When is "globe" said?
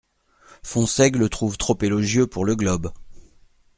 2.55-2.91